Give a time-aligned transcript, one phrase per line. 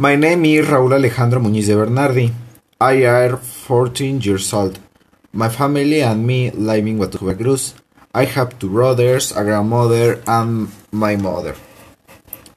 [0.00, 2.30] My name is Raúl Alejandro Muñiz de Bernardi.
[2.80, 4.78] I am 14 years old.
[5.32, 7.74] My family and me live in Huatuba Cruz.
[8.14, 11.56] I have two brothers, a grandmother, and my mother.